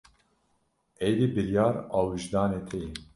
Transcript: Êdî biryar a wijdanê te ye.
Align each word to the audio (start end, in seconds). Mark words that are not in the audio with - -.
Êdî 1.07 1.27
biryar 1.33 1.75
a 1.97 1.99
wijdanê 2.07 2.61
te 2.67 2.77
ye. 2.83 2.91